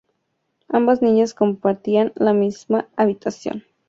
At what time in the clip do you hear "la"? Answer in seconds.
2.15-2.33